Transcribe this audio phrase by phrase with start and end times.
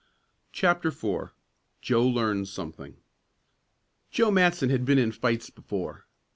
[0.51, 1.29] CHAPTER IV
[1.83, 2.97] JOE LEARNS SOMETHING
[4.09, 6.07] Joe Matson had been in fights before.